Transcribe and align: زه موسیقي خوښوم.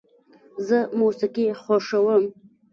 زه 0.67 0.77
موسیقي 0.99 1.45
خوښوم. 1.61 2.23